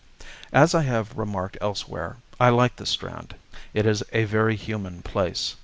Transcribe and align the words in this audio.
As 0.51 0.73
I 0.73 0.81
have 0.81 1.15
remarked 1.15 1.59
elsewhere, 1.61 2.15
I 2.39 2.49
like 2.49 2.77
the 2.77 2.87
Strand. 2.87 3.35
It 3.75 3.85
is 3.85 4.01
a 4.13 4.23
very 4.23 4.55
human 4.55 5.03
place. 5.03 5.57